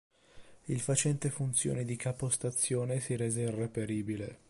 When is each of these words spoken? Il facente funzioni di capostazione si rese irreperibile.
Il 0.63 0.79
facente 0.79 1.29
funzioni 1.29 1.85
di 1.85 1.95
capostazione 1.95 2.99
si 2.99 3.15
rese 3.15 3.41
irreperibile. 3.41 4.39